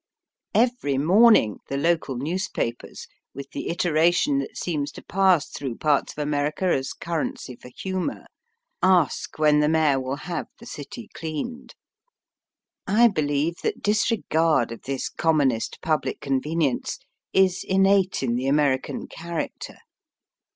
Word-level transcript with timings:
Every 0.55 0.97
morning 0.97 1.57
the 1.67 1.77
local 1.77 2.17
newspapers, 2.17 3.05
with 3.35 3.51
the 3.51 3.67
itera 3.69 4.11
tion 4.11 4.39
that 4.39 4.57
seems 4.57 4.91
to 4.93 5.03
pass 5.03 5.47
through 5.47 5.75
parts 5.75 6.13
of 6.13 6.17
America 6.23 6.65
as 6.73 6.91
currency 6.91 7.55
for 7.55 7.69
humour, 7.69 8.25
ask 8.81 9.37
when 9.37 9.59
the 9.59 9.69
mayor 9.69 9.99
will 10.01 10.15
have 10.15 10.47
the 10.57 10.65
city 10.65 11.07
cleaned. 11.13 11.75
I 12.87 13.09
believe 13.09 13.57
that 13.61 13.83
disregard 13.83 14.71
of 14.71 14.81
this 14.85 15.07
commonest 15.07 15.77
public 15.83 16.19
con 16.19 16.41
venience 16.41 16.97
is 17.31 17.63
innate 17.63 18.23
in 18.23 18.33
the 18.33 18.47
American 18.47 19.05
character. 19.05 19.77